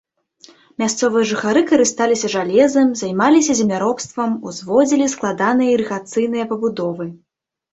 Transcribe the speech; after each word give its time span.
Мясцовыя 0.83 1.27
жыхары 1.31 1.61
карысталіся 1.71 2.31
жалезам, 2.35 2.87
займаліся 3.01 3.53
земляробствам, 3.59 4.29
узводзілі 4.53 5.05
складаныя 5.15 5.69
ірыгацыйныя 5.79 6.45
пабудовы. 6.55 7.05